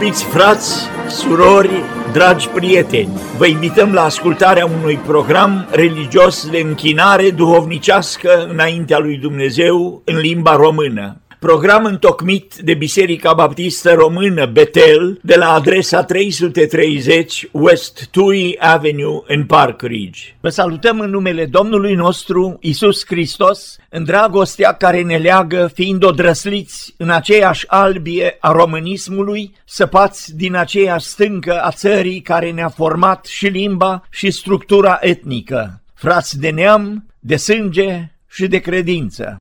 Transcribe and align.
Iubiți 0.00 0.24
frați, 0.24 0.88
surori, 1.08 1.82
dragi 2.12 2.48
prieteni, 2.48 3.20
vă 3.36 3.46
invităm 3.46 3.92
la 3.92 4.02
ascultarea 4.02 4.66
unui 4.80 4.96
program 4.96 5.68
religios 5.70 6.50
de 6.50 6.58
închinare 6.58 7.30
duhovnicească 7.30 8.46
înaintea 8.50 8.98
lui 8.98 9.16
Dumnezeu 9.16 10.02
în 10.04 10.16
limba 10.16 10.56
română 10.56 11.20
program 11.46 11.84
întocmit 11.84 12.54
de 12.54 12.74
Biserica 12.74 13.32
Baptistă 13.32 13.92
Română 13.92 14.46
Betel 14.46 15.18
de 15.22 15.36
la 15.36 15.52
adresa 15.52 16.04
330 16.04 17.48
West 17.50 18.08
Tui 18.10 18.56
Avenue 18.58 19.22
în 19.26 19.44
Park 19.44 19.82
Ridge. 19.82 20.20
Vă 20.40 20.48
salutăm 20.48 21.00
în 21.00 21.10
numele 21.10 21.46
Domnului 21.46 21.94
nostru 21.94 22.58
Isus 22.60 23.04
Hristos, 23.06 23.76
în 23.90 24.04
dragostea 24.04 24.72
care 24.72 25.02
ne 25.02 25.16
leagă, 25.16 25.70
fiind 25.74 26.04
odrăsliți 26.04 26.94
în 26.96 27.10
aceeași 27.10 27.64
albie 27.68 28.36
a 28.40 28.52
românismului, 28.52 29.54
săpați 29.64 30.36
din 30.36 30.54
aceeași 30.54 31.06
stâncă 31.06 31.60
a 31.60 31.70
țării 31.70 32.20
care 32.20 32.50
ne-a 32.50 32.68
format 32.68 33.24
și 33.24 33.46
limba 33.46 34.06
și 34.10 34.30
structura 34.30 34.98
etnică, 35.00 35.82
frați 35.94 36.38
de 36.38 36.50
neam, 36.50 37.06
de 37.18 37.36
sânge 37.36 38.10
și 38.28 38.46
de 38.46 38.58
credință. 38.58 39.36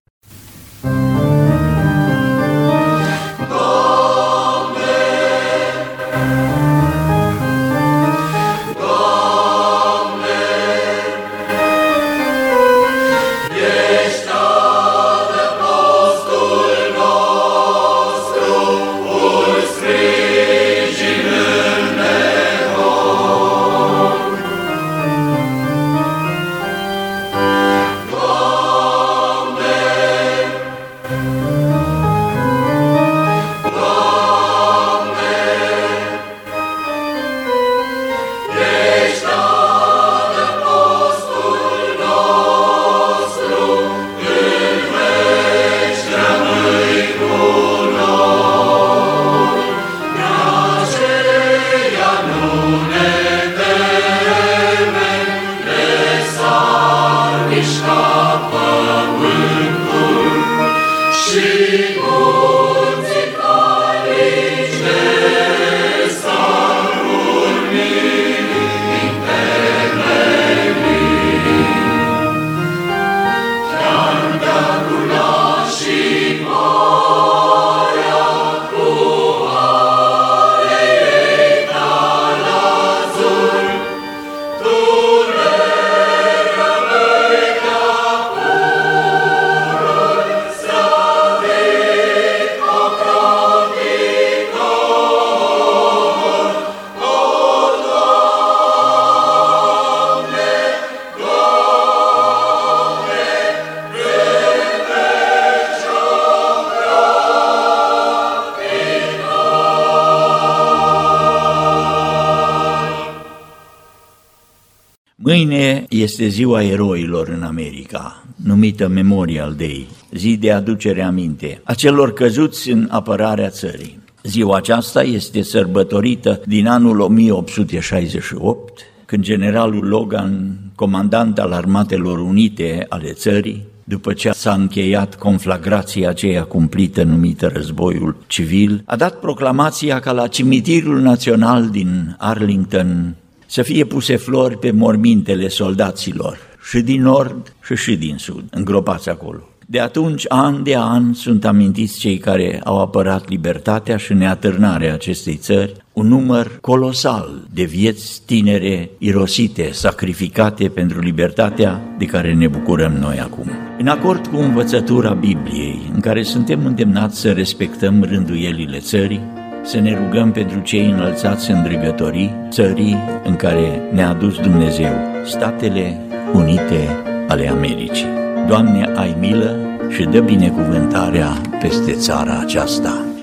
Mâine 115.36 115.86
este 115.90 116.28
ziua 116.28 116.64
eroilor 116.64 117.28
în 117.28 117.44
America, 117.44 118.24
numită 118.36 118.88
Memorial 118.88 119.54
Day, 119.54 119.88
zi 120.12 120.38
de 120.38 120.52
aducere 120.52 121.02
aminte 121.02 121.62
a 121.64 121.74
celor 121.74 122.14
căzuți 122.14 122.70
în 122.72 122.88
apărarea 122.92 123.50
țării. 123.50 124.00
Ziua 124.24 124.58
aceasta 124.58 125.04
este 125.04 125.42
sărbătorită 125.42 126.42
din 126.46 126.68
anul 126.68 127.00
1868, 127.00 128.82
când 129.06 129.24
generalul 129.24 129.88
Logan, 129.88 130.58
comandant 130.76 131.40
al 131.40 131.52
Armatelor 131.52 132.20
Unite 132.20 132.86
ale 132.90 133.12
țării, 133.12 133.66
după 133.84 134.14
ce 134.14 134.32
s-a 134.32 134.54
încheiat 134.54 135.16
conflagrația 135.16 136.10
aceea 136.10 136.44
cumplită 136.44 137.04
numită 137.04 137.52
războiul 137.54 138.16
civil, 138.28 138.84
a 138.86 138.96
dat 138.96 139.20
proclamația 139.20 140.00
ca 140.00 140.12
la 140.12 140.28
cimitirul 140.28 141.02
național 141.02 141.70
din 141.70 142.16
Arlington 142.20 143.16
să 143.46 143.62
fie 143.62 143.86
puse 143.86 144.16
flori 144.16 144.58
pe 144.58 144.72
mormintele 144.72 145.48
soldaților, 145.48 146.38
și 146.70 146.82
din 146.82 147.02
nord 147.02 147.56
și 147.64 147.76
și 147.76 147.96
din 147.96 148.18
sud, 148.18 148.44
îngropați 148.50 149.10
acolo. 149.10 149.50
De 149.68 149.80
atunci, 149.80 150.26
an 150.28 150.64
de 150.64 150.76
an, 150.76 151.14
sunt 151.14 151.46
amintiți 151.46 152.00
cei 152.00 152.18
care 152.18 152.62
au 152.64 152.82
apărat 152.82 153.30
libertatea 153.30 153.98
și 153.98 154.14
neatârnarea 154.14 154.94
acestei 154.94 155.36
țări, 155.36 155.74
un 155.94 156.08
număr 156.08 156.58
colosal 156.62 157.48
de 157.54 157.64
vieți 157.64 158.22
tinere 158.26 158.90
irosite, 158.98 159.70
sacrificate 159.72 160.68
pentru 160.68 161.00
libertatea 161.00 161.96
de 161.98 162.06
care 162.06 162.34
ne 162.34 162.48
bucurăm 162.48 162.92
noi 162.92 163.20
acum. 163.20 163.52
În 163.78 163.88
acord 163.88 164.28
cu 164.28 164.38
învățătura 164.38 165.14
Bibliei, 165.14 165.92
în 165.94 166.00
care 166.00 166.24
suntem 166.24 166.66
îndemnați 166.66 167.20
să 167.20 167.32
respectăm 167.32 168.04
rânduielile 168.04 168.80
țării, 168.80 169.35
să 169.66 169.80
ne 169.80 169.94
rugăm 169.94 170.32
pentru 170.32 170.60
cei 170.60 170.86
înălțați 170.90 171.52
în 171.52 171.64
drăgătorii 171.64 172.36
țării 172.50 172.98
în 173.24 173.36
care 173.36 173.82
ne-a 173.92 174.14
dus 174.14 174.40
Dumnezeu, 174.40 174.94
Statele 175.26 175.98
Unite 176.34 177.04
ale 177.28 177.50
Americii. 177.50 178.08
Doamne, 178.48 178.92
ai 178.96 179.16
milă 179.20 179.56
și 179.90 180.04
dă 180.04 180.20
binecuvântarea 180.20 181.28
peste 181.60 181.92
țara 181.92 182.40
aceasta. 182.40 183.15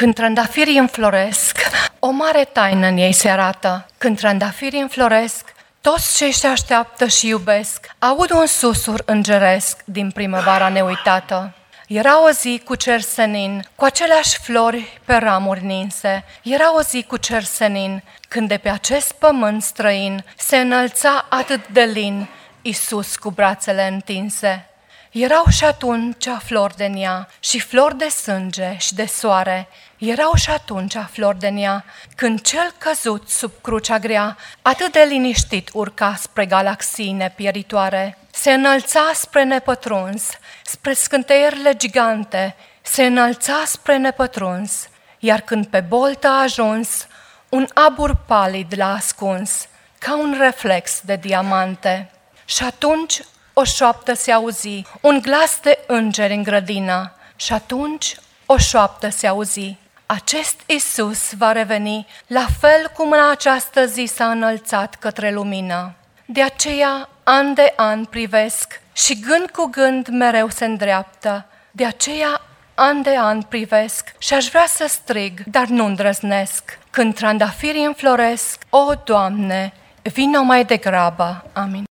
Când 0.00 0.14
trandafirii 0.14 0.78
înfloresc, 0.78 1.58
o 1.98 2.10
mare 2.10 2.44
taină 2.44 2.86
în 2.86 2.96
ei 2.96 3.12
se 3.12 3.28
arată. 3.28 3.86
Când 3.98 4.18
trandafirii 4.18 4.80
înfloresc, 4.80 5.54
toți 5.80 6.16
cei 6.16 6.32
se 6.32 6.46
așteaptă 6.46 7.06
și 7.06 7.28
iubesc 7.28 7.86
aud 7.98 8.30
un 8.30 8.46
susur 8.46 9.02
îngeresc 9.06 9.80
din 9.84 10.10
primăvara 10.10 10.68
neuitată. 10.68 11.54
Era 11.88 12.24
o 12.26 12.30
zi 12.30 12.62
cu 12.64 12.74
cer 12.74 13.00
senin, 13.00 13.64
cu 13.74 13.84
aceleași 13.84 14.38
flori 14.38 15.00
pe 15.04 15.14
ramuri 15.14 15.64
ninse. 15.64 16.24
Era 16.42 16.76
o 16.76 16.82
zi 16.82 17.02
cu 17.02 17.16
cer 17.16 17.42
senin, 17.42 18.02
când 18.28 18.48
de 18.48 18.56
pe 18.56 18.68
acest 18.68 19.12
pământ 19.12 19.62
străin 19.62 20.24
se 20.36 20.56
înălța 20.56 21.26
atât 21.28 21.68
de 21.68 21.82
lin 21.82 22.28
Isus 22.62 23.16
cu 23.16 23.30
brațele 23.30 23.86
întinse. 23.86 24.69
Erau 25.10 25.44
și 25.48 25.64
atunci 25.64 26.28
flori 26.44 26.76
de 26.76 26.92
ea 26.94 27.28
și 27.40 27.60
flori 27.60 27.96
de 27.96 28.08
sânge 28.08 28.76
și 28.78 28.94
de 28.94 29.06
soare. 29.06 29.68
Erau 29.98 30.34
și 30.34 30.50
atunci 30.50 30.96
flori 31.10 31.38
de 31.38 31.52
ea 31.56 31.84
când 32.16 32.40
cel 32.40 32.74
căzut 32.78 33.28
sub 33.28 33.52
crucea 33.60 33.98
grea 33.98 34.36
atât 34.62 34.92
de 34.92 35.06
liniștit 35.08 35.70
urca 35.72 36.14
spre 36.14 36.46
galaxii 36.46 37.12
nepieritoare. 37.12 38.18
Se 38.30 38.52
înălța 38.52 39.10
spre 39.14 39.44
nepătruns, 39.44 40.24
spre 40.64 40.92
scânteierile 40.92 41.74
gigante, 41.74 42.56
se 42.82 43.04
înălța 43.04 43.62
spre 43.66 43.96
nepătruns, 43.96 44.88
iar 45.18 45.40
când 45.40 45.66
pe 45.66 45.80
boltă 45.80 46.26
a 46.26 46.40
ajuns, 46.40 47.06
un 47.48 47.66
abur 47.74 48.16
palid 48.26 48.72
l-a 48.76 48.94
ascuns, 48.94 49.68
ca 49.98 50.16
un 50.16 50.36
reflex 50.38 51.00
de 51.04 51.16
diamante. 51.16 52.10
Și 52.44 52.64
atunci 52.64 53.20
o 53.52 53.64
șoaptă 53.64 54.14
se 54.14 54.32
auzi, 54.32 54.82
un 55.00 55.18
glas 55.22 55.58
de 55.62 55.78
îngeri 55.86 56.34
în 56.34 56.42
grădină. 56.42 57.12
Și 57.36 57.52
atunci 57.52 58.16
o 58.46 58.56
șoaptă 58.56 59.08
se 59.08 59.26
auzi. 59.26 59.76
Acest 60.06 60.60
Isus 60.66 61.34
va 61.34 61.52
reveni, 61.52 62.06
la 62.26 62.46
fel 62.60 62.90
cum 62.96 63.10
în 63.10 63.30
această 63.30 63.86
zi 63.86 64.10
s-a 64.14 64.30
înălțat 64.30 64.94
către 64.94 65.32
lumină. 65.32 65.94
De 66.26 66.42
aceea, 66.42 67.08
an 67.24 67.54
de 67.54 67.72
an 67.76 68.04
privesc 68.04 68.80
și 68.92 69.20
gând 69.20 69.50
cu 69.50 69.64
gând 69.64 70.08
mereu 70.08 70.48
se 70.48 70.64
îndreaptă. 70.64 71.46
De 71.70 71.84
aceea, 71.84 72.40
an 72.74 73.02
de 73.02 73.16
an 73.18 73.42
privesc 73.42 74.14
și 74.18 74.34
aș 74.34 74.48
vrea 74.48 74.66
să 74.66 74.86
strig, 74.88 75.40
dar 75.44 75.66
nu 75.66 75.84
îndrăznesc. 75.84 76.78
Când 76.90 77.14
trandafirii 77.14 77.84
înfloresc, 77.84 78.62
o, 78.70 78.92
Doamne, 79.04 79.72
vină 80.02 80.38
mai 80.38 80.64
degrabă. 80.64 81.44
Amin. 81.52 81.89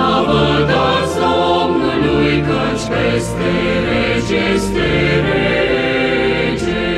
Slavă 0.00 0.64
dați 0.70 1.14
Domnului, 1.24 2.34
căci 2.48 2.84
peste 2.92 3.52
rege 3.86 4.36
este 4.54 4.88
rege. 5.26 6.88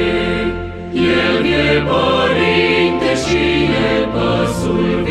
El 0.94 1.44
e 1.44 1.82
părinte 1.90 3.10
și 3.26 3.46
el 3.90 4.04
păsul 4.14 5.01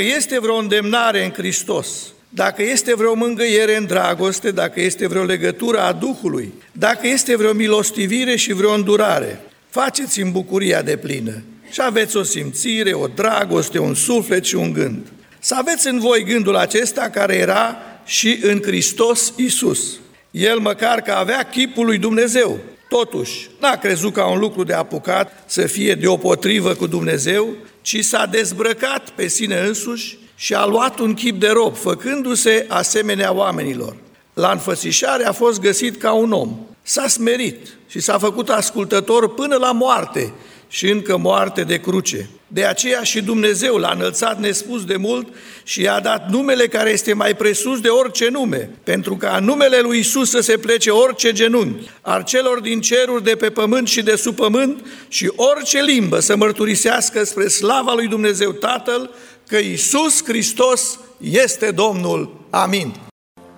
dacă 0.00 0.12
este 0.16 0.38
vreo 0.40 0.54
îndemnare 0.54 1.24
în 1.24 1.30
Hristos, 1.30 1.88
dacă 2.28 2.62
este 2.62 2.94
vreo 2.94 3.14
mângâiere 3.14 3.76
în 3.76 3.86
dragoste, 3.86 4.50
dacă 4.50 4.80
este 4.80 5.06
vreo 5.06 5.24
legătură 5.24 5.80
a 5.80 5.92
Duhului, 5.92 6.52
dacă 6.72 7.06
este 7.06 7.36
vreo 7.36 7.52
milostivire 7.52 8.36
și 8.36 8.52
vreo 8.52 8.72
îndurare, 8.72 9.40
faceți 9.70 10.20
în 10.20 10.30
bucuria 10.30 10.82
de 10.82 10.96
plină 10.96 11.42
și 11.70 11.80
aveți 11.82 12.16
o 12.16 12.22
simțire, 12.22 12.92
o 12.92 13.06
dragoste, 13.06 13.78
un 13.78 13.94
suflet 13.94 14.44
și 14.44 14.54
un 14.54 14.72
gând. 14.72 15.06
Să 15.38 15.54
aveți 15.58 15.88
în 15.88 15.98
voi 15.98 16.24
gândul 16.24 16.56
acesta 16.56 17.08
care 17.08 17.34
era 17.34 17.76
și 18.04 18.38
în 18.42 18.60
Hristos 18.62 19.32
Isus. 19.36 19.98
El 20.30 20.58
măcar 20.58 21.00
că 21.00 21.12
avea 21.12 21.42
chipul 21.42 21.86
lui 21.86 21.98
Dumnezeu, 21.98 22.58
totuși 22.88 23.50
n-a 23.60 23.76
crezut 23.76 24.12
ca 24.12 24.26
un 24.26 24.38
lucru 24.38 24.64
de 24.64 24.72
apucat 24.72 25.44
să 25.46 25.66
fie 25.66 25.94
deopotrivă 25.94 26.74
cu 26.74 26.86
Dumnezeu, 26.86 27.56
ci 27.82 28.04
s-a 28.04 28.26
dezbrăcat 28.26 29.10
pe 29.10 29.28
sine 29.28 29.58
însuși 29.58 30.18
și 30.34 30.54
a 30.54 30.64
luat 30.64 30.98
un 30.98 31.14
chip 31.14 31.40
de 31.40 31.48
rob, 31.48 31.76
făcându-se 31.76 32.66
asemenea 32.68 33.32
oamenilor. 33.32 33.96
La 34.34 34.50
înfățișare 34.50 35.24
a 35.24 35.32
fost 35.32 35.60
găsit 35.60 35.96
ca 35.96 36.12
un 36.12 36.32
om. 36.32 36.58
S-a 36.82 37.08
smerit 37.08 37.78
și 37.88 38.00
s-a 38.00 38.18
făcut 38.18 38.48
ascultător 38.48 39.34
până 39.34 39.56
la 39.56 39.72
moarte 39.72 40.32
și 40.70 40.90
încă 40.90 41.16
moarte 41.16 41.62
de 41.62 41.80
cruce. 41.80 42.28
De 42.46 42.64
aceea 42.64 43.02
și 43.02 43.22
Dumnezeu 43.22 43.76
l-a 43.76 43.92
înălțat 43.94 44.40
nespus 44.40 44.84
de 44.84 44.96
mult 44.96 45.28
și 45.64 45.82
i-a 45.82 46.00
dat 46.00 46.30
numele 46.30 46.66
care 46.66 46.90
este 46.90 47.12
mai 47.12 47.34
presus 47.34 47.80
de 47.80 47.88
orice 47.88 48.28
nume, 48.28 48.70
pentru 48.84 49.16
ca 49.16 49.36
în 49.38 49.44
numele 49.44 49.80
lui 49.80 49.98
Isus 49.98 50.30
să 50.30 50.40
se 50.40 50.56
plece 50.56 50.90
orice 50.90 51.32
genunchi, 51.32 51.90
al 52.00 52.22
celor 52.22 52.60
din 52.60 52.80
ceruri, 52.80 53.24
de 53.24 53.34
pe 53.34 53.50
pământ 53.50 53.88
și 53.88 54.02
de 54.02 54.16
sub 54.16 54.34
pământ, 54.34 54.86
și 55.08 55.32
orice 55.36 55.82
limbă 55.82 56.20
să 56.20 56.36
mărturisească 56.36 57.24
spre 57.24 57.48
slava 57.48 57.94
lui 57.94 58.06
Dumnezeu 58.06 58.50
Tatăl 58.50 59.10
că 59.48 59.56
Isus 59.56 60.24
Hristos 60.24 60.98
este 61.20 61.70
Domnul. 61.70 62.46
Amin. 62.50 62.94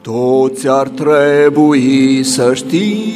Toți 0.02 0.69
ar 0.69 0.88
trebui 0.88 2.25
să 2.25 2.54
știi, 2.54 3.14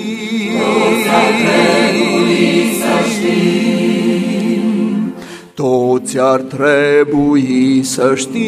toți 6.16 6.28
ar 6.28 6.40
trebui 6.40 7.80
să 7.82 8.14
știm, 8.14 8.42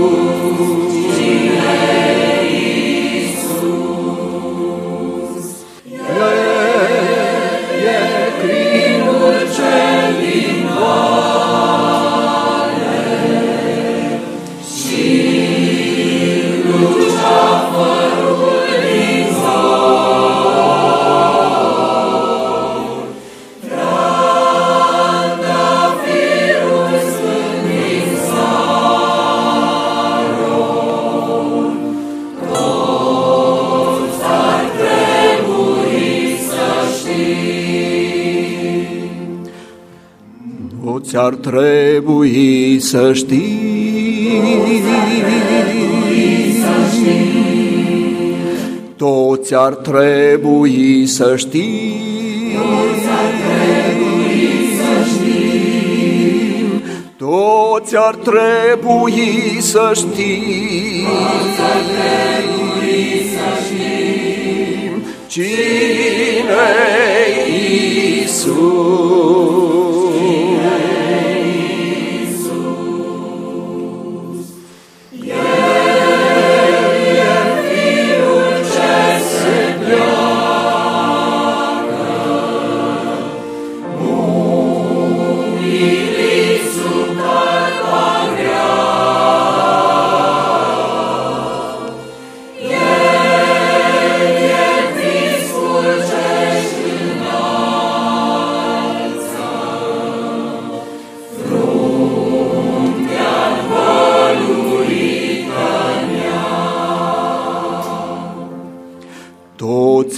Ți-ar 41.12 41.34
trebui 41.34 42.80
să 42.80 43.13
știi, 43.13 44.41
toți 48.96 49.56
ar 49.56 49.74
trebui 49.74 51.06
să 51.06 51.36
știi, 51.36 52.58
toți 52.68 53.06
ar 53.08 53.36
trebui 53.36 54.70
să 54.77 55.03
știi, 55.06 56.82
toți 57.18 57.96
ar 57.96 58.15
trebui 58.15 59.62
să 59.62 59.91
știi, 59.94 61.08
Cine 65.27 66.72
Iisus? 68.20 70.00
you. 85.81 86.11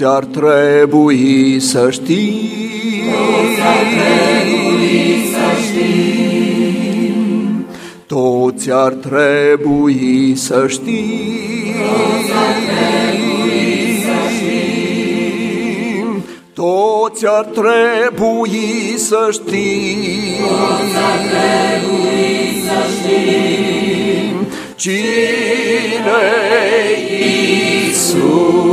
Toți 0.03 0.15
ar 0.15 0.25
trebui 0.25 1.59
să 1.59 1.89
știi. 1.89 2.51
Toți 8.05 8.71
ar 8.71 8.93
trebui 8.93 10.33
să 10.35 10.65
știi. 10.67 11.75
Toți 16.53 17.25
ar 17.27 17.43
trebui 17.43 18.93
să 18.97 19.29
știi. 19.31 20.37
Cine 24.75 24.93
Iisus? 27.87 28.63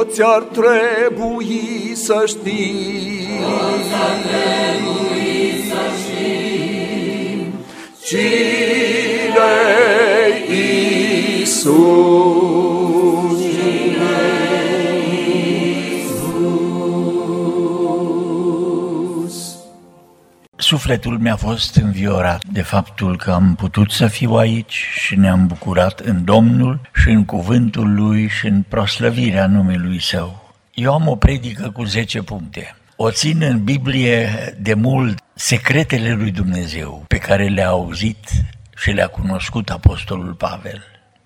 Toți 0.00 0.22
ar 0.22 0.42
trebui 0.42 1.92
să 1.94 2.22
știi. 2.26 3.28
Toți 3.40 3.92
ar 3.92 4.16
trebui 4.28 5.64
să 5.68 5.80
știi. 6.00 7.46
Cine 8.02 9.52
Iisus? 11.38 12.29
Sufletul 20.70 21.18
mi-a 21.18 21.36
fost 21.36 21.76
înviorat 21.76 22.44
de 22.44 22.62
faptul 22.62 23.16
că 23.16 23.30
am 23.30 23.54
putut 23.54 23.90
să 23.90 24.06
fiu 24.06 24.32
aici 24.34 24.84
și 24.92 25.16
ne-am 25.16 25.46
bucurat 25.46 26.00
în 26.00 26.24
Domnul 26.24 26.80
și 26.94 27.08
în 27.08 27.24
cuvântul 27.24 27.94
Lui 27.94 28.28
și 28.28 28.46
în 28.46 28.62
proslăvirea 28.62 29.46
numelui 29.46 30.00
Său. 30.00 30.54
Eu 30.74 30.92
am 30.92 31.08
o 31.08 31.16
predică 31.16 31.70
cu 31.70 31.84
10 31.84 32.22
puncte. 32.22 32.76
O 32.96 33.10
țin 33.10 33.42
în 33.42 33.64
Biblie 33.64 34.28
de 34.60 34.74
mult 34.74 35.18
secretele 35.34 36.12
lui 36.12 36.30
Dumnezeu 36.30 37.04
pe 37.08 37.18
care 37.18 37.48
le-a 37.48 37.68
auzit 37.68 38.30
și 38.76 38.90
le-a 38.90 39.08
cunoscut 39.08 39.70
Apostolul 39.70 40.32
Pavel. 40.32 40.82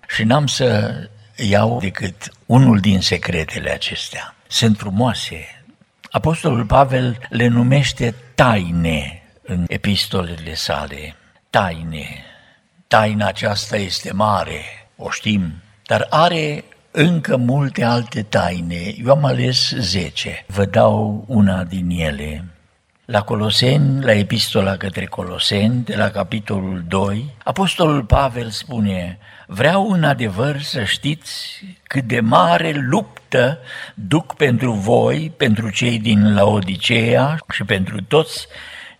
Și 0.07 0.23
n-am 0.23 0.47
să 0.47 0.93
iau 1.35 1.79
decât 1.81 2.31
unul 2.45 2.79
din 2.79 3.01
secretele 3.01 3.71
acestea. 3.71 4.35
Sunt 4.47 4.77
frumoase. 4.77 5.63
Apostolul 6.11 6.65
Pavel 6.65 7.17
le 7.29 7.47
numește 7.47 8.15
taine 8.35 9.19
în 9.45 9.65
epistolele 9.67 10.53
sale. 10.53 11.15
Taine. 11.49 12.23
Taina 12.87 13.27
aceasta 13.27 13.77
este 13.77 14.13
mare, 14.13 14.61
o 14.95 15.09
știm, 15.09 15.53
dar 15.85 16.07
are 16.09 16.63
încă 16.91 17.37
multe 17.37 17.83
alte 17.83 18.21
taine. 18.21 18.95
Eu 19.03 19.11
am 19.11 19.25
ales 19.25 19.73
zece. 19.77 20.45
Vă 20.47 20.65
dau 20.65 21.23
una 21.27 21.63
din 21.63 21.89
ele. 21.89 22.45
La 23.05 23.21
Coloseni, 23.21 24.03
la 24.03 24.11
epistola 24.11 24.77
către 24.77 25.05
Coloseni, 25.05 25.83
de 25.83 25.95
la 25.95 26.09
capitolul 26.09 26.83
2, 26.87 27.35
Apostolul 27.43 28.03
Pavel 28.03 28.49
spune, 28.49 29.17
vreau 29.47 29.91
în 29.91 30.03
adevăr 30.03 30.61
să 30.61 30.83
știți 30.83 31.61
cât 31.83 32.03
de 32.03 32.19
mare 32.19 32.71
luptă 32.71 33.59
duc 33.93 34.35
pentru 34.35 34.71
voi, 34.71 35.31
pentru 35.37 35.69
cei 35.69 35.99
din 35.99 36.33
Laodicea 36.33 37.37
și 37.51 37.63
pentru 37.63 38.03
toți 38.03 38.47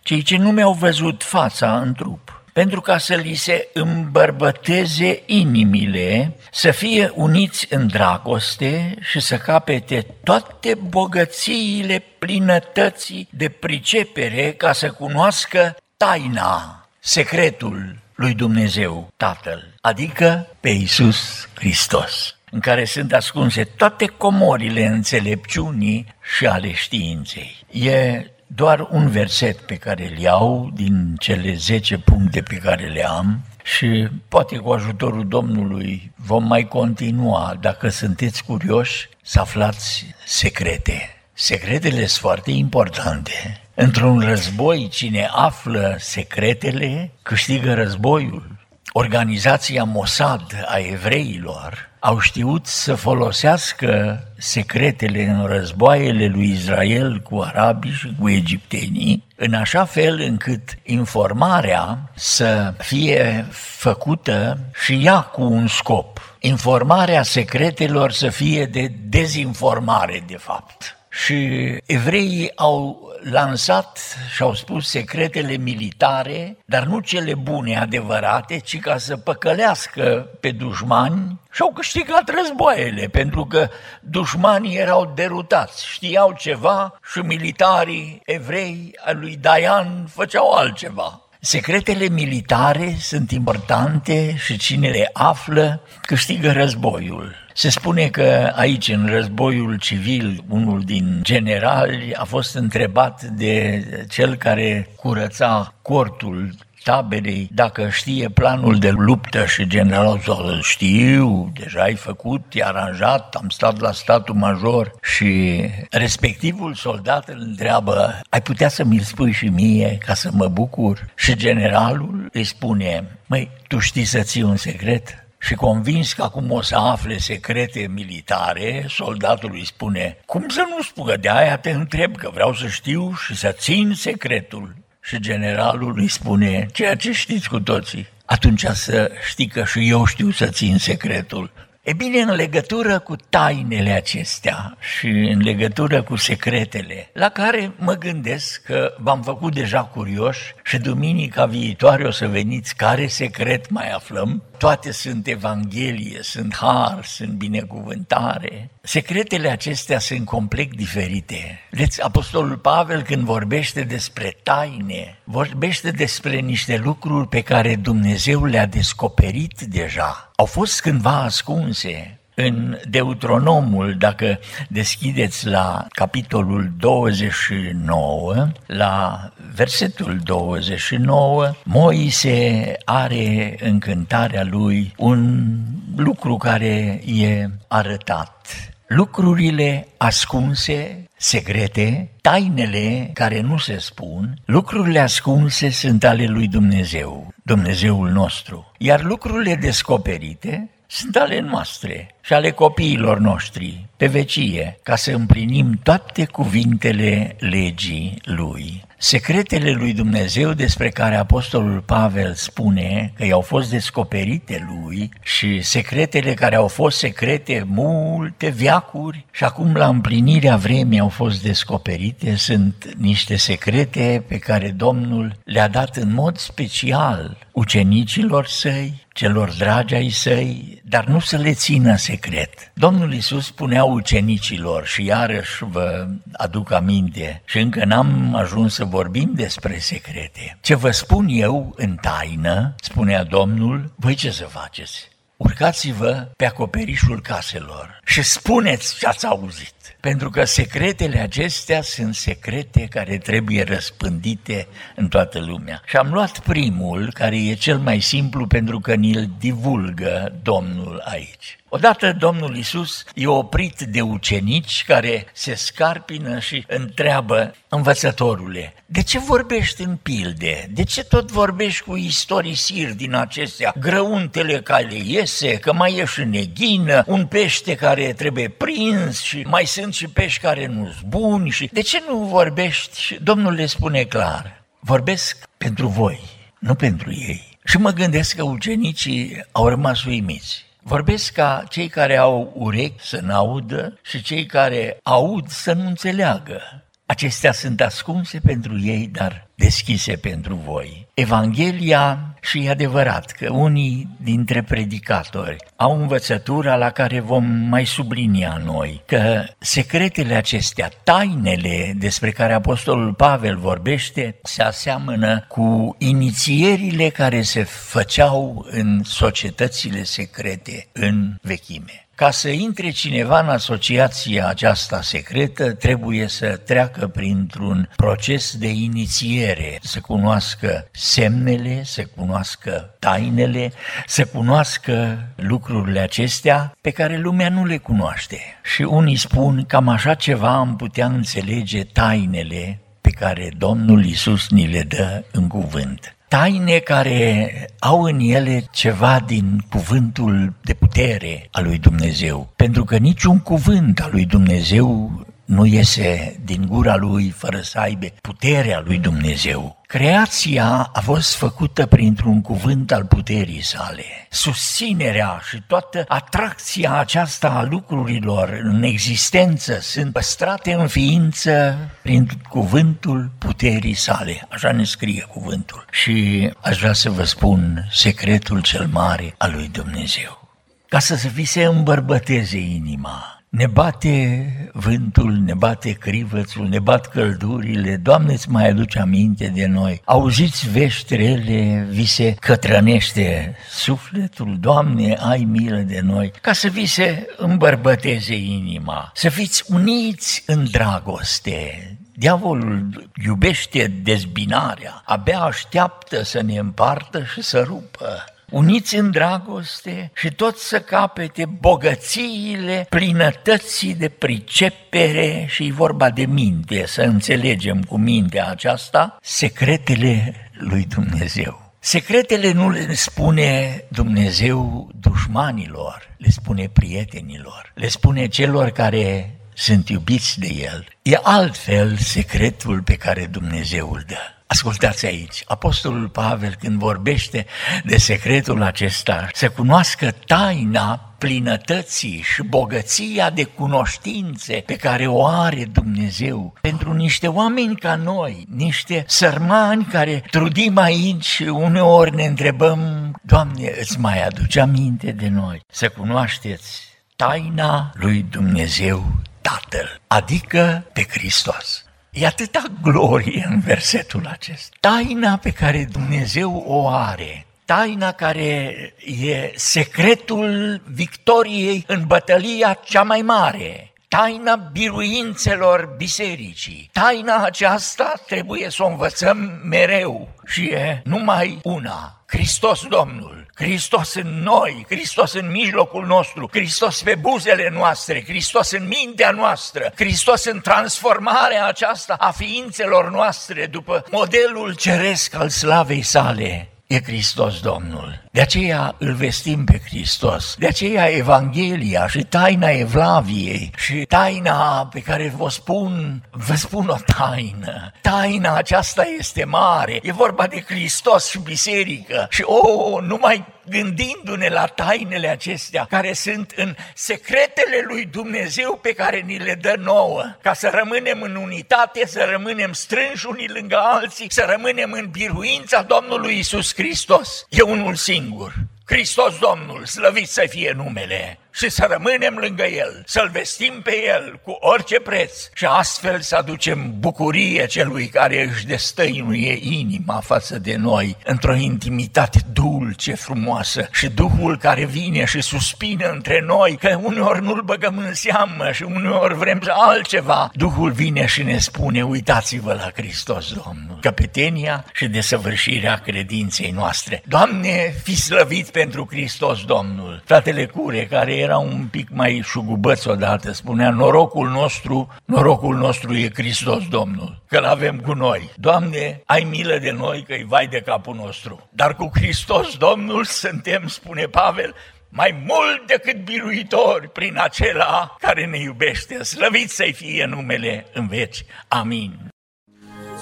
cei 0.06 0.22
ce 0.22 0.36
nu 0.36 0.50
mi-au 0.50 0.72
văzut 0.72 1.22
fața 1.22 1.78
în 1.78 1.94
trup, 1.94 2.42
pentru 2.52 2.80
ca 2.80 2.98
să 2.98 3.14
li 3.14 3.34
se 3.34 3.68
îmbărbăteze 3.72 5.22
inimile, 5.26 6.36
să 6.52 6.70
fie 6.70 7.12
uniți 7.14 7.66
în 7.70 7.86
dragoste 7.86 8.94
și 9.00 9.20
să 9.20 9.36
capete 9.36 10.06
toate 10.24 10.74
bogățiile 10.74 12.02
plinătății 12.18 13.28
de 13.30 13.48
pricepere 13.48 14.52
ca 14.52 14.72
să 14.72 14.90
cunoască 14.90 15.76
taina, 15.96 16.88
secretul 16.98 17.98
lui 18.14 18.34
Dumnezeu 18.34 19.12
Tatăl, 19.16 19.74
adică 19.80 20.48
pe 20.60 20.68
Iisus 20.68 21.48
Hristos 21.54 22.36
în 22.50 22.60
care 22.60 22.84
sunt 22.84 23.12
ascunse 23.12 23.64
toate 23.64 24.06
comorile 24.06 24.86
înțelepciunii 24.86 26.06
și 26.36 26.46
ale 26.46 26.72
științei. 26.72 27.56
E 27.70 28.26
doar 28.46 28.88
un 28.90 29.08
verset 29.08 29.60
pe 29.60 29.74
care 29.74 30.10
îl 30.10 30.18
iau 30.18 30.70
din 30.74 31.14
cele 31.18 31.54
10 31.54 31.98
puncte 31.98 32.42
pe 32.42 32.56
care 32.56 32.86
le 32.86 33.06
am 33.06 33.40
și 33.62 34.08
poate 34.28 34.56
cu 34.56 34.70
ajutorul 34.70 35.28
Domnului 35.28 36.12
vom 36.16 36.44
mai 36.44 36.68
continua, 36.68 37.56
dacă 37.60 37.88
sunteți 37.88 38.44
curioși, 38.44 39.08
să 39.22 39.40
aflați 39.40 40.06
secrete. 40.24 41.16
Secretele 41.32 42.06
sunt 42.06 42.10
foarte 42.10 42.50
importante. 42.50 43.60
Într-un 43.74 44.20
război, 44.20 44.88
cine 44.88 45.28
află 45.32 45.96
secretele, 45.98 47.10
câștigă 47.22 47.74
războiul. 47.74 48.56
Organizația 48.98 49.84
Mossad 49.84 50.64
a 50.66 50.78
evreilor 50.78 51.90
au 51.98 52.18
știut 52.18 52.66
să 52.66 52.94
folosească 52.94 54.22
secretele 54.38 55.24
în 55.24 55.46
războaiele 55.46 56.26
lui 56.26 56.50
Israel 56.50 57.20
cu 57.20 57.40
arabii 57.40 57.92
și 57.92 58.14
cu 58.20 58.28
egiptenii, 58.28 59.24
în 59.36 59.54
așa 59.54 59.84
fel 59.84 60.20
încât 60.20 60.78
informarea 60.82 61.98
să 62.14 62.74
fie 62.78 63.46
făcută 63.50 64.58
și 64.84 65.04
ea 65.04 65.20
cu 65.20 65.42
un 65.42 65.66
scop. 65.66 66.36
Informarea 66.40 67.22
secretelor 67.22 68.12
să 68.12 68.28
fie 68.28 68.64
de 68.64 68.92
dezinformare, 69.08 70.24
de 70.26 70.36
fapt. 70.36 70.96
Și 71.24 71.58
evreii 71.86 72.52
au 72.54 73.06
lansat 73.22 74.16
și 74.34 74.42
au 74.42 74.54
spus 74.54 74.88
secretele 74.88 75.56
militare, 75.56 76.56
dar 76.64 76.84
nu 76.84 76.98
cele 76.98 77.34
bune, 77.34 77.78
adevărate, 77.78 78.58
ci 78.58 78.80
ca 78.80 78.98
să 78.98 79.16
păcălească 79.16 80.28
pe 80.40 80.50
dușmani 80.50 81.40
și 81.52 81.62
au 81.62 81.72
câștigat 81.72 82.30
războaiele, 82.40 83.06
pentru 83.06 83.44
că 83.44 83.68
dușmanii 84.00 84.76
erau 84.76 85.12
derutați, 85.14 85.86
știau 85.86 86.34
ceva 86.38 86.98
și 87.12 87.18
militarii 87.18 88.20
evrei 88.24 88.98
al 89.04 89.18
lui 89.18 89.36
Dayan 89.36 90.06
făceau 90.14 90.50
altceva. 90.50 91.20
Secretele 91.40 92.08
militare 92.08 92.96
sunt 93.00 93.30
importante 93.30 94.36
și 94.36 94.56
cine 94.56 94.88
le 94.88 95.10
află 95.12 95.80
câștigă 96.00 96.52
războiul. 96.52 97.45
Se 97.58 97.68
spune 97.68 98.08
că 98.08 98.52
aici, 98.54 98.88
în 98.88 99.06
războiul 99.06 99.78
civil, 99.78 100.44
unul 100.48 100.80
din 100.80 101.18
generali 101.22 102.14
a 102.14 102.24
fost 102.24 102.54
întrebat 102.54 103.22
de 103.22 103.84
cel 104.08 104.34
care 104.34 104.88
curăța 104.96 105.74
cortul 105.82 106.54
taberei, 106.84 107.48
dacă 107.52 107.88
știe 107.88 108.28
planul 108.28 108.78
de 108.78 108.90
luptă 108.90 109.44
și 109.44 109.66
generalul 109.66 110.18
zis, 110.18 110.66
știu, 110.66 111.52
deja 111.62 111.82
ai 111.82 111.94
făcut, 111.94 112.42
e 112.52 112.64
aranjat, 112.64 113.34
am 113.34 113.48
stat 113.48 113.80
la 113.80 113.92
statul 113.92 114.34
major 114.34 114.92
și 115.02 115.60
respectivul 115.90 116.74
soldat 116.74 117.28
îl 117.28 117.38
întreabă, 117.40 118.20
ai 118.28 118.42
putea 118.42 118.68
să 118.68 118.84
mi-l 118.84 119.02
spui 119.02 119.32
și 119.32 119.46
mie 119.46 119.98
ca 120.06 120.14
să 120.14 120.30
mă 120.32 120.48
bucur? 120.48 121.06
Și 121.14 121.36
generalul 121.36 122.28
îi 122.32 122.44
spune, 122.44 123.18
măi, 123.26 123.50
tu 123.68 123.78
știi 123.78 124.04
să 124.04 124.20
ții 124.20 124.42
un 124.42 124.56
secret? 124.56 125.25
Și 125.46 125.54
convins 125.54 126.12
că 126.12 126.22
acum 126.22 126.50
o 126.50 126.60
să 126.60 126.76
afle 126.76 127.18
secrete 127.18 127.86
militare, 127.94 128.86
soldatul 128.88 129.50
îi 129.52 129.66
spune, 129.66 130.16
cum 130.24 130.48
să 130.48 130.64
nu 130.68 130.82
spună, 130.82 131.16
de 131.16 131.30
aia 131.30 131.56
te 131.56 131.70
întreb 131.70 132.16
că 132.16 132.30
vreau 132.32 132.54
să 132.54 132.66
știu 132.66 133.14
și 133.14 133.36
să 133.36 133.54
țin 133.58 133.92
secretul. 133.94 134.74
Și 135.00 135.20
generalul 135.20 135.98
îi 135.98 136.08
spune, 136.08 136.66
ceea 136.72 136.94
ce 136.94 137.12
știți 137.12 137.48
cu 137.48 137.60
toții, 137.60 138.06
atunci 138.24 138.64
să 138.64 139.10
știi 139.28 139.46
că 139.46 139.64
și 139.64 139.88
eu 139.88 140.04
știu 140.04 140.30
să 140.30 140.46
țin 140.46 140.78
secretul. 140.78 141.50
E 141.86 141.92
bine, 141.92 142.20
în 142.20 142.34
legătură 142.34 142.98
cu 142.98 143.16
tainele 143.16 143.90
acestea 143.90 144.76
și 144.80 145.06
în 145.06 145.40
legătură 145.42 146.02
cu 146.02 146.16
secretele, 146.16 147.10
la 147.12 147.28
care 147.28 147.72
mă 147.78 147.94
gândesc 147.94 148.62
că 148.62 148.94
v-am 148.98 149.22
făcut 149.22 149.54
deja 149.54 149.84
curioși 149.84 150.54
și 150.64 150.78
duminica 150.78 151.44
viitoare 151.44 152.04
o 152.04 152.10
să 152.10 152.26
veniți 152.26 152.76
care 152.76 153.06
secret 153.06 153.70
mai 153.70 153.90
aflăm, 153.90 154.42
toate 154.58 154.92
sunt 154.92 155.26
evanghelie, 155.26 156.18
sunt 156.22 156.54
har, 156.54 157.04
sunt 157.04 157.32
binecuvântare. 157.32 158.70
Secretele 158.80 159.48
acestea 159.48 159.98
sunt 159.98 160.24
complet 160.24 160.76
diferite. 160.76 161.60
Vedeți, 161.70 162.02
Apostolul 162.02 162.56
Pavel 162.56 163.02
când 163.02 163.22
vorbește 163.22 163.82
despre 163.82 164.36
taine, 164.42 165.18
vorbește 165.24 165.90
despre 165.90 166.38
niște 166.38 166.76
lucruri 166.76 167.28
pe 167.28 167.40
care 167.40 167.76
Dumnezeu 167.76 168.44
le-a 168.44 168.66
descoperit 168.66 169.60
deja. 169.60 170.30
Au 170.36 170.44
fost 170.44 170.80
cândva 170.80 171.22
ascunse, 171.22 172.18
în 172.34 172.78
Deuteronomul, 172.88 173.94
dacă 173.98 174.38
deschideți 174.68 175.46
la 175.46 175.86
capitolul 175.88 176.72
29, 176.78 178.48
la 178.66 179.28
versetul 179.54 180.20
29, 180.24 181.52
Moise 181.64 182.76
are 182.84 183.56
în 183.60 183.78
cântarea 183.78 184.44
lui 184.44 184.94
un 184.96 185.50
lucru 185.96 186.36
care 186.36 187.02
e 187.06 187.48
arătat. 187.68 188.46
Lucrurile 188.88 189.88
ascunse, 189.96 191.04
secrete, 191.16 192.08
tainele 192.20 193.10
care 193.12 193.40
nu 193.40 193.58
se 193.58 193.78
spun, 193.78 194.38
lucrurile 194.44 194.98
ascunse 194.98 195.70
sunt 195.70 196.04
ale 196.04 196.24
lui 196.24 196.48
Dumnezeu, 196.48 197.34
Dumnezeul 197.42 198.10
nostru. 198.10 198.72
Iar 198.78 199.02
lucrurile 199.02 199.54
descoperite 199.54 200.70
sunt 200.86 201.16
ale 201.16 201.40
noastre 201.40 202.14
și 202.20 202.32
ale 202.32 202.50
copiilor 202.50 203.18
noștri 203.18 203.86
pe 203.96 204.06
vecie, 204.06 204.78
ca 204.82 204.96
să 204.96 205.10
împlinim 205.10 205.80
toate 205.82 206.24
cuvintele 206.24 207.36
legii 207.38 208.18
Lui. 208.24 208.84
Secretele 208.98 209.70
lui 209.70 209.92
Dumnezeu 209.92 210.52
despre 210.52 210.88
care 210.88 211.16
Apostolul 211.16 211.80
Pavel 211.80 212.34
spune 212.34 213.12
că 213.16 213.24
i-au 213.24 213.40
fost 213.40 213.70
descoperite 213.70 214.66
lui 214.68 215.10
și 215.22 215.62
secretele 215.62 216.34
care 216.34 216.56
au 216.56 216.68
fost 216.68 216.98
secrete 216.98 217.64
multe 217.68 218.48
viacuri 218.48 219.24
și 219.30 219.44
acum 219.44 219.74
la 219.74 219.88
împlinirea 219.88 220.56
vremii 220.56 220.98
au 220.98 221.08
fost 221.08 221.42
descoperite 221.42 222.36
sunt 222.36 222.94
niște 222.96 223.36
secrete 223.36 224.24
pe 224.28 224.38
care 224.38 224.68
Domnul 224.68 225.36
le-a 225.44 225.68
dat 225.68 225.96
în 225.96 226.12
mod 226.12 226.36
special 226.36 227.36
ucenicilor 227.52 228.46
săi, 228.46 229.05
celor 229.16 229.50
dragi 229.58 229.94
ai 229.94 230.08
săi, 230.08 230.82
dar 230.84 231.04
nu 231.04 231.20
să 231.20 231.36
le 231.36 231.52
țină 231.52 231.96
secret. 231.96 232.72
Domnul 232.74 233.12
Isus 233.12 233.46
spunea 233.46 233.84
ucenicilor 233.84 234.86
și 234.86 235.04
iarăși 235.04 235.64
vă 235.64 236.06
aduc 236.32 236.72
aminte 236.72 237.42
și 237.44 237.58
încă 237.58 237.84
n-am 237.84 238.34
ajuns 238.34 238.74
să 238.74 238.84
vorbim 238.84 239.32
despre 239.34 239.78
secrete. 239.78 240.58
Ce 240.60 240.74
vă 240.74 240.90
spun 240.90 241.26
eu 241.28 241.72
în 241.76 241.94
taină, 241.94 242.74
spunea 242.80 243.24
Domnul, 243.24 243.92
voi 243.94 244.14
ce 244.14 244.30
să 244.30 244.44
faceți? 244.44 245.08
Urcați-vă 245.36 246.28
pe 246.36 246.46
acoperișul 246.46 247.20
caselor 247.20 248.00
și 248.04 248.22
spuneți 248.22 248.98
ce 248.98 249.06
ați 249.06 249.26
auzit. 249.26 249.75
Pentru 250.00 250.30
că 250.30 250.44
secretele 250.44 251.18
acestea 251.18 251.82
sunt 251.82 252.14
secrete 252.14 252.86
care 252.90 253.18
trebuie 253.18 253.62
răspândite 253.62 254.66
în 254.94 255.08
toată 255.08 255.40
lumea. 255.40 255.82
Și 255.86 255.96
am 255.96 256.12
luat 256.12 256.38
primul, 256.38 257.10
care 257.14 257.36
e 257.36 257.54
cel 257.54 257.78
mai 257.78 258.00
simplu 258.00 258.46
pentru 258.46 258.80
că 258.80 258.94
ni-l 258.94 259.30
divulgă 259.38 260.32
Domnul 260.42 261.02
aici. 261.04 261.58
Odată 261.68 262.12
Domnul 262.12 262.56
Isus 262.56 263.04
e 263.14 263.26
oprit 263.26 263.80
de 263.80 264.00
ucenici 264.00 264.84
care 264.86 265.26
se 265.32 265.54
scarpină 265.54 266.38
și 266.38 266.64
întreabă, 266.68 267.54
învățătorule, 267.68 268.74
de 268.86 269.02
ce 269.02 269.18
vorbești 269.18 269.82
în 269.82 269.96
pilde? 269.96 270.68
De 270.70 270.84
ce 270.84 271.04
tot 271.04 271.30
vorbești 271.30 271.82
cu 271.82 271.96
istorisiri 271.96 272.94
din 272.94 273.14
acestea? 273.14 273.74
Grăuntele 273.80 274.60
care 274.60 274.94
iese, 275.04 275.58
că 275.58 275.72
mai 275.72 275.94
ieși 275.94 276.24
neghină, 276.24 277.04
un 277.06 277.26
pește 277.26 277.74
care 277.74 278.12
trebuie 278.12 278.48
prins 278.48 279.22
și 279.22 279.44
mai 279.48 279.66
sunt 279.80 279.94
și 279.94 280.08
pești 280.08 280.40
care 280.40 280.66
nu-s 280.66 281.00
buni 281.06 281.50
și 281.50 281.70
de 281.72 281.80
ce 281.80 282.02
nu 282.08 282.16
vorbești? 282.16 283.00
Și 283.00 283.14
Domnul 283.22 283.52
le 283.52 283.66
spune 283.66 284.02
clar, 284.02 284.62
vorbesc 284.80 285.48
pentru 285.58 285.86
voi, 285.86 286.20
nu 286.58 286.74
pentru 286.74 287.12
ei. 287.12 287.58
Și 287.64 287.78
mă 287.78 287.90
gândesc 287.90 288.36
că 288.36 288.42
ucenicii 288.42 289.44
au 289.52 289.68
rămas 289.68 290.04
uimiți. 290.04 290.64
Vorbesc 290.82 291.32
ca 291.32 291.64
cei 291.68 291.88
care 291.88 292.16
au 292.16 292.52
urechi 292.54 293.06
să 293.06 293.20
n-audă 293.20 293.98
și 294.02 294.22
cei 294.22 294.46
care 294.46 294.98
aud 295.02 295.48
să 295.48 295.72
nu 295.72 295.86
înțeleagă. 295.86 296.84
Acestea 297.06 297.52
sunt 297.52 297.80
ascunse 297.80 298.40
pentru 298.40 298.80
ei, 298.80 299.08
dar 299.12 299.48
deschise 299.54 300.12
pentru 300.12 300.54
voi. 300.54 301.05
Evanghelia, 301.18 302.34
și 302.40 302.64
e 302.64 302.70
adevărat 302.70 303.30
că 303.30 303.52
unii 303.52 304.08
dintre 304.22 304.62
predicatori 304.62 305.56
au 305.76 306.00
învățătura 306.00 306.76
la 306.76 306.90
care 306.90 307.20
vom 307.20 307.44
mai 307.44 307.84
sublinia 307.86 308.60
noi, 308.64 309.02
că 309.06 309.44
secretele 309.58 310.34
acestea, 310.34 310.90
tainele 311.04 311.94
despre 311.98 312.30
care 312.30 312.52
Apostolul 312.52 313.14
Pavel 313.14 313.56
vorbește, 313.56 314.38
se 314.42 314.62
aseamănă 314.62 315.44
cu 315.48 315.96
inițierile 315.98 317.08
care 317.08 317.42
se 317.42 317.62
făceau 317.62 318.66
în 318.70 319.00
societățile 319.04 320.02
secrete 320.02 320.86
în 320.92 321.34
vechime. 321.42 322.05
Ca 322.16 322.30
să 322.30 322.48
intre 322.48 322.90
cineva 322.90 323.40
în 323.40 323.48
asociația 323.48 324.48
aceasta 324.48 325.02
secretă, 325.02 325.72
trebuie 325.72 326.28
să 326.28 326.56
treacă 326.56 327.06
printr-un 327.06 327.88
proces 327.96 328.56
de 328.56 328.68
inițiere, 328.68 329.78
să 329.80 330.00
cunoască 330.00 330.88
semnele, 330.90 331.82
să 331.84 332.04
cunoască 332.16 332.94
tainele, 332.98 333.72
să 334.06 334.24
cunoască 334.24 335.18
lucrurile 335.34 336.00
acestea 336.00 336.76
pe 336.80 336.90
care 336.90 337.18
lumea 337.18 337.48
nu 337.48 337.64
le 337.64 337.76
cunoaște. 337.76 338.38
Și 338.62 338.82
unii 338.82 339.16
spun 339.16 339.64
cam 339.66 339.88
așa 339.88 340.14
ceva 340.14 340.54
am 340.54 340.76
putea 340.76 341.06
înțelege 341.06 341.84
tainele 341.84 342.78
pe 343.00 343.10
care 343.10 343.50
Domnul 343.56 344.04
Isus 344.04 344.48
ni 344.48 344.66
le 344.66 344.82
dă 344.82 345.24
în 345.32 345.46
cuvânt 345.48 346.15
taine 346.28 346.78
care 346.78 347.50
au 347.78 348.02
în 348.02 348.20
ele 348.20 348.64
ceva 348.70 349.20
din 349.26 349.64
cuvântul 349.70 350.52
de 350.62 350.74
putere 350.74 351.48
al 351.50 351.64
lui 351.64 351.78
Dumnezeu. 351.78 352.52
Pentru 352.56 352.84
că 352.84 352.96
niciun 352.96 353.38
cuvânt 353.38 354.00
al 354.00 354.08
lui 354.12 354.24
Dumnezeu 354.24 355.10
nu 355.46 355.64
iese 355.64 356.40
din 356.44 356.66
gura 356.68 356.96
lui 356.96 357.30
fără 357.30 357.60
să 357.60 357.78
aibă 357.78 358.06
puterea 358.20 358.82
lui 358.84 358.98
Dumnezeu. 358.98 359.82
Creația 359.86 360.90
a 360.92 361.00
fost 361.00 361.34
făcută 361.34 361.86
printr-un 361.86 362.40
cuvânt 362.40 362.92
al 362.92 363.04
puterii 363.04 363.62
sale. 363.62 364.04
Susținerea 364.30 365.40
și 365.48 365.62
toată 365.66 366.04
atracția 366.08 366.98
aceasta 366.98 367.48
a 367.48 367.62
lucrurilor 367.62 368.60
în 368.62 368.82
existență 368.82 369.78
sunt 369.80 370.12
păstrate 370.12 370.72
în 370.72 370.86
ființă 370.86 371.78
prin 372.02 372.28
cuvântul 372.48 373.30
puterii 373.38 373.94
sale. 373.94 374.46
Așa 374.50 374.72
ne 374.72 374.84
scrie 374.84 375.26
cuvântul. 375.30 375.84
Și 375.90 376.50
aș 376.60 376.78
vrea 376.78 376.92
să 376.92 377.10
vă 377.10 377.24
spun 377.24 377.88
secretul 377.90 378.60
cel 378.60 378.86
mare 378.86 379.34
al 379.38 379.52
lui 379.54 379.68
Dumnezeu. 379.68 380.48
Ca 380.88 380.98
să 380.98 381.28
vi 381.34 381.44
se 381.44 381.64
îmbărbăteze 381.64 382.58
inima, 382.58 383.35
ne 383.48 383.66
bate 383.66 384.70
vântul, 384.72 385.32
ne 385.32 385.54
bate 385.54 385.92
crivățul, 385.92 386.68
ne 386.68 386.78
bat 386.78 387.06
căldurile, 387.06 387.96
Doamne 387.96 388.32
îți 388.32 388.50
mai 388.50 388.68
aduce 388.68 388.98
aminte 388.98 389.46
de 389.46 389.66
noi. 389.66 390.00
Auziți 390.04 390.70
veștrele, 390.70 391.86
vi 391.90 392.04
se 392.04 392.34
cătrănește 392.40 393.56
sufletul, 393.70 394.56
Doamne 394.60 395.16
ai 395.20 395.46
milă 395.50 395.78
de 395.78 396.00
noi, 396.02 396.32
ca 396.40 396.52
să 396.52 396.68
vi 396.68 396.86
se 396.86 397.26
îmbărbăteze 397.36 398.34
inima, 398.34 399.10
să 399.14 399.28
fiți 399.28 399.64
uniți 399.68 400.42
în 400.46 400.66
dragoste, 400.70 401.90
Diavolul 402.18 403.10
iubește 403.24 403.86
dezbinarea, 404.02 405.02
abia 405.04 405.40
așteaptă 405.40 406.22
să 406.22 406.42
ne 406.42 406.56
împartă 406.56 407.24
și 407.24 407.42
să 407.42 407.62
rupă 407.62 408.24
uniți 408.50 408.96
în 408.96 409.10
dragoste 409.10 410.10
și 410.14 410.30
tot 410.30 410.58
să 410.58 410.80
capete 410.80 411.44
bogățiile 411.46 412.86
plinătății 412.88 413.94
de 413.94 414.08
pricepere 414.08 415.46
și 415.48 415.70
vorba 415.70 416.10
de 416.10 416.26
minte, 416.26 416.86
să 416.86 417.02
înțelegem 417.02 417.82
cu 417.82 417.98
mintea 417.98 418.48
aceasta 418.48 419.18
secretele 419.22 420.34
lui 420.52 420.84
Dumnezeu. 420.84 421.72
Secretele 421.78 422.52
nu 422.52 422.70
le 422.70 422.94
spune 422.94 423.84
Dumnezeu 423.88 424.88
dușmanilor, 425.00 426.14
le 426.18 426.30
spune 426.30 426.68
prietenilor, 426.72 427.72
le 427.74 427.88
spune 427.88 428.26
celor 428.26 428.70
care 428.70 429.30
sunt 429.54 429.88
iubiți 429.88 430.40
de 430.40 430.48
El. 430.60 430.86
E 431.02 431.18
altfel 431.22 431.96
secretul 431.96 432.82
pe 432.82 432.94
care 432.94 433.26
Dumnezeu 433.26 433.90
îl 433.92 434.04
dă. 434.06 434.35
Ascultați 434.46 435.06
aici, 435.06 435.42
Apostolul 435.46 436.08
Pavel 436.08 436.54
când 436.54 436.78
vorbește 436.78 437.46
de 437.84 437.96
secretul 437.96 438.62
acesta, 438.62 439.28
să 439.32 439.50
cunoască 439.50 440.10
taina 440.26 441.14
plinătății 441.18 442.22
și 442.34 442.42
bogăția 442.42 443.30
de 443.30 443.44
cunoștințe 443.44 444.62
pe 444.66 444.76
care 444.76 445.06
o 445.06 445.26
are 445.26 445.64
Dumnezeu 445.64 446.54
pentru 446.60 446.92
niște 446.92 447.28
oameni 447.28 447.76
ca 447.76 447.94
noi, 447.94 448.46
niște 448.54 449.04
sărmani 449.06 449.84
care 449.84 450.24
trudim 450.30 450.76
aici 450.76 451.24
și 451.24 451.42
uneori 451.42 452.14
ne 452.14 452.24
întrebăm, 452.24 453.12
Doamne, 453.22 453.72
îți 453.80 454.00
mai 454.00 454.26
aduce 454.26 454.60
aminte 454.60 455.12
de 455.12 455.28
noi? 455.28 455.60
Să 455.68 455.88
cunoașteți 455.88 456.82
taina 457.16 457.92
lui 457.94 458.26
Dumnezeu 458.30 459.04
Tatăl, 459.40 460.00
adică 460.06 460.86
pe 460.92 461.06
Hristos. 461.10 461.85
E 462.18 462.26
atâta 462.26 462.62
glorie 462.82 463.46
în 463.50 463.60
versetul 463.60 464.26
acesta. 464.26 464.76
Taina 464.80 465.36
pe 465.36 465.50
care 465.50 465.88
Dumnezeu 465.92 466.64
o 466.66 466.88
are, 466.88 467.46
taina 467.64 468.12
care 468.12 468.74
e 469.04 469.52
secretul 469.54 470.80
victoriei 470.84 471.84
în 471.86 472.04
bătălia 472.06 472.78
cea 472.84 473.02
mai 473.02 473.22
mare, 473.22 473.92
taina 474.08 474.54
biruințelor 474.54 475.94
bisericii. 475.96 476.90
Taina 476.92 477.44
aceasta 477.44 478.12
trebuie 478.26 478.70
să 478.70 478.82
o 478.82 478.86
învățăm 478.86 479.60
mereu 479.64 480.28
și 480.46 480.64
e 480.64 481.00
numai 481.04 481.58
una, 481.62 482.22
Hristos 482.26 482.86
Domnul. 482.88 483.35
Hristos 483.58 484.14
în 484.14 484.42
noi, 484.42 484.86
Hristos 484.88 485.32
în 485.32 485.50
mijlocul 485.50 486.06
nostru, 486.06 486.48
Hristos 486.52 487.02
pe 487.02 487.14
buzele 487.14 487.70
noastre, 487.72 488.24
Hristos 488.24 488.70
în 488.70 488.86
mintea 488.86 489.30
noastră, 489.30 489.92
Hristos 489.94 490.44
în 490.44 490.60
transformarea 490.60 491.66
aceasta 491.66 492.16
a 492.18 492.30
ființelor 492.30 493.10
noastre 493.10 493.66
după 493.66 494.04
modelul 494.10 494.74
ceresc 494.74 495.34
al 495.34 495.48
slavei 495.48 496.02
sale 496.02 496.75
e 496.86 497.02
Hristos 497.02 497.60
Domnul. 497.60 498.24
De 498.32 498.40
aceea 498.40 498.94
îl 498.98 499.12
vestim 499.12 499.64
pe 499.64 499.80
Hristos. 499.88 500.54
De 500.58 500.66
aceea 500.66 501.10
Evanghelia 501.10 502.06
și 502.06 502.22
taina 502.22 502.68
Evlaviei 502.68 503.70
și 503.76 504.04
taina 504.08 504.88
pe 504.92 505.00
care 505.00 505.34
vă 505.36 505.48
spun, 505.48 506.22
vă 506.30 506.54
spun 506.54 506.88
o 506.88 506.96
taină. 507.16 507.92
Taina 508.00 508.56
aceasta 508.56 509.06
este 509.18 509.44
mare. 509.44 510.00
E 510.02 510.12
vorba 510.12 510.46
de 510.46 510.64
Hristos 510.66 511.28
și 511.28 511.38
biserică. 511.38 512.26
Și 512.30 512.42
oh, 512.46 513.02
numai 513.02 513.44
gândindu-ne 513.68 514.48
la 514.48 514.66
tainele 514.66 515.28
acestea 515.28 515.86
care 515.90 516.12
sunt 516.12 516.52
în 516.56 516.74
secretele 516.94 517.84
lui 517.86 518.04
Dumnezeu 518.04 518.78
pe 518.82 518.92
care 518.92 519.20
ni 519.20 519.38
le 519.38 519.54
dă 519.54 519.74
nouă, 519.78 520.22
ca 520.42 520.52
să 520.52 520.70
rămânem 520.74 521.22
în 521.22 521.34
unitate, 521.34 522.06
să 522.06 522.26
rămânem 522.30 522.72
strânși 522.72 523.26
unii 523.26 523.48
lângă 523.48 523.78
alții, 523.82 524.32
să 524.32 524.46
rămânem 524.48 524.92
în 524.92 525.08
biruința 525.10 525.82
Domnului 525.82 526.38
Isus 526.38 526.74
Hristos. 526.74 527.46
E 527.48 527.62
unul 527.62 527.94
singur. 527.94 528.52
Hristos 528.84 529.38
Domnul, 529.38 529.84
slăvit 529.84 530.28
să 530.28 530.46
fie 530.48 530.72
numele! 530.76 531.38
Și 531.56 531.68
să 531.68 531.86
rămânem 531.90 532.38
lângă 532.40 532.64
El, 532.64 533.02
să-L 533.06 533.28
vestim 533.32 533.80
pe 533.82 534.02
El 534.06 534.40
cu 534.42 534.50
orice 534.50 535.00
preț 535.00 535.32
și 535.54 535.64
astfel 535.64 536.20
să 536.20 536.36
aducem 536.36 536.94
bucurie 536.98 537.66
celui 537.66 538.06
care 538.06 538.48
își 538.50 538.66
destăinuie 538.66 539.58
inima 539.60 540.20
față 540.24 540.58
de 540.58 540.76
noi 540.76 541.16
într-o 541.24 541.54
intimitate 541.54 542.40
dulce, 542.52 543.14
frumoasă 543.14 543.88
și 543.92 544.08
Duhul 544.08 544.58
care 544.58 544.84
vine 544.84 545.24
și 545.24 545.40
suspină 545.40 546.10
între 546.10 546.44
noi, 546.46 546.76
că 546.76 547.00
uneori 547.02 547.42
nu-L 547.42 547.62
băgăm 547.62 547.98
în 547.98 548.14
seamă 548.14 548.70
și 548.72 548.82
uneori 548.82 549.34
vrem 549.34 549.62
altceva. 549.68 550.50
Duhul 550.54 550.90
vine 550.90 551.26
și 551.26 551.42
ne 551.42 551.58
spune, 551.58 552.04
uitați-vă 552.04 552.72
la 552.72 552.90
Hristos 552.94 553.52
Domnul, 553.52 553.98
căpetenia 554.00 554.84
și 554.92 555.06
desăvârșirea 555.06 556.00
credinței 556.04 556.70
noastre. 556.70 557.22
Doamne, 557.26 557.94
fi 558.02 558.16
slăvit 558.16 558.68
pentru 558.68 559.06
Hristos 559.10 559.64
Domnul. 559.64 560.22
Fratele 560.24 560.66
Cure, 560.66 561.06
care 561.06 561.45
era 561.46 561.58
un 561.58 561.86
pic 561.90 562.08
mai 562.10 562.40
șugubăț 562.44 563.04
odată, 563.04 563.52
spunea, 563.52 563.90
norocul 563.90 564.48
nostru, 564.48 565.08
norocul 565.24 565.76
nostru 565.76 566.14
e 566.14 566.30
Hristos 566.34 566.88
Domnul, 566.88 567.42
că-L 567.48 567.64
avem 567.64 568.00
cu 568.00 568.12
noi. 568.12 568.50
Doamne, 568.56 569.22
ai 569.26 569.46
milă 569.50 569.78
de 569.78 569.90
noi 569.90 570.24
că-i 570.28 570.44
vai 570.48 570.66
de 570.66 570.80
capul 570.80 571.14
nostru. 571.14 571.68
Dar 571.70 571.94
cu 571.94 572.10
Hristos 572.14 572.76
Domnul 572.76 573.24
suntem, 573.24 573.86
spune 573.86 574.24
Pavel, 574.24 574.74
mai 575.08 575.44
mult 575.46 575.86
decât 575.86 576.24
biruitori 576.24 577.08
prin 577.08 577.34
acela 577.38 578.16
care 578.20 578.46
ne 578.46 578.58
iubește. 578.58 579.22
Slăvit 579.22 579.70
să-i 579.70 579.92
fie 579.92 580.24
numele 580.24 580.86
în 580.92 581.06
veci. 581.06 581.44
Amin. 581.68 582.12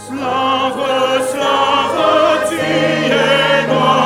Slavă, 0.07 1.23
slavă 1.31 2.13
ție, 2.45 3.67
Doamne, 3.67 4.04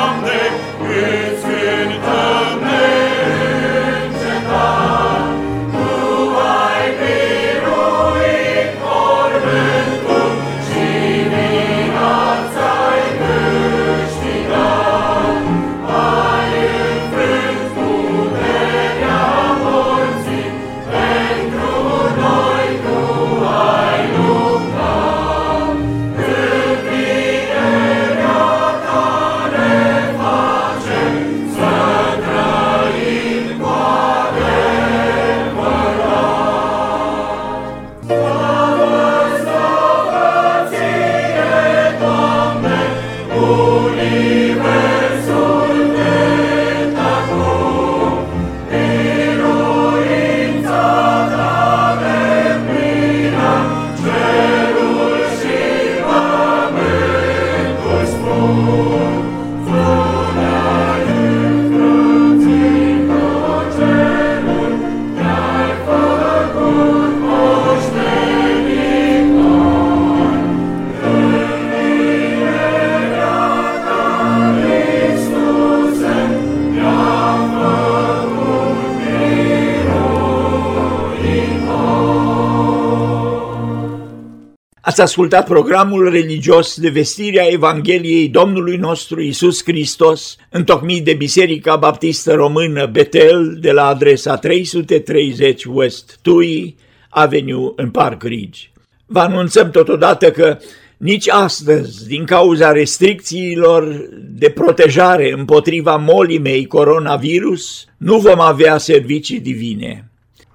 Ați 84.99 85.07
ascultat 85.07 85.47
programul 85.47 86.09
religios 86.09 86.79
de 86.79 86.89
vestirea 86.89 87.51
Evangheliei 87.51 88.29
Domnului 88.29 88.77
nostru 88.77 89.21
Isus 89.21 89.63
Hristos, 89.63 90.35
întocmit 90.49 91.05
de 91.05 91.13
Biserica 91.13 91.75
Baptistă 91.75 92.33
Română 92.33 92.85
Betel 92.85 93.57
de 93.61 93.71
la 93.71 93.85
adresa 93.85 94.37
330 94.37 95.65
West 95.65 96.19
Tui 96.21 96.75
Avenue 97.09 97.71
în 97.75 97.89
Park 97.89 98.23
Ridge. 98.23 98.59
Vă 99.05 99.19
anunțăm 99.19 99.71
totodată 99.71 100.31
că 100.31 100.57
nici 100.97 101.29
astăzi, 101.29 102.07
din 102.07 102.25
cauza 102.25 102.71
restricțiilor 102.71 104.09
de 104.29 104.49
protejare 104.49 105.33
împotriva 105.37 105.95
molimei 105.95 106.65
coronavirus, 106.65 107.85
nu 107.97 108.17
vom 108.17 108.39
avea 108.39 108.77
servicii 108.77 109.39
divine. 109.39 110.08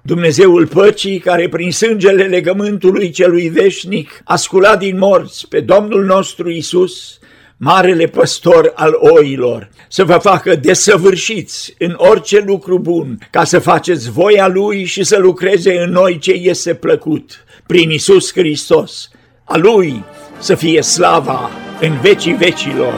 Dumnezeul 0.05 0.67
păcii, 0.67 1.19
care 1.19 1.49
prin 1.49 1.71
sângele 1.71 2.23
legământului 2.23 3.09
celui 3.09 3.49
veșnic 3.49 4.21
a 4.23 4.35
sculat 4.35 4.79
din 4.79 4.97
morți 4.97 5.47
pe 5.47 5.59
Domnul 5.59 6.05
nostru 6.05 6.49
Isus, 6.49 7.19
marele 7.57 8.05
păstor 8.05 8.71
al 8.75 8.97
oilor, 8.99 9.69
să 9.89 10.03
vă 10.03 10.17
facă 10.17 10.55
desăvârșiți 10.55 11.75
în 11.77 11.93
orice 11.97 12.43
lucru 12.45 12.79
bun, 12.79 13.17
ca 13.31 13.43
să 13.43 13.59
faceți 13.59 14.11
voia 14.11 14.47
Lui 14.47 14.83
și 14.83 15.03
să 15.03 15.17
lucreze 15.17 15.79
în 15.79 15.91
noi 15.91 16.17
ce 16.17 16.31
este 16.31 16.73
plăcut, 16.73 17.43
prin 17.65 17.89
Isus 17.89 18.31
Hristos. 18.31 19.09
A 19.43 19.57
Lui 19.57 20.03
să 20.39 20.55
fie 20.55 20.81
slava 20.81 21.49
în 21.81 21.99
vecii 22.01 22.33
vecilor. 22.33 22.93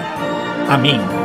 Amin. 0.70 1.17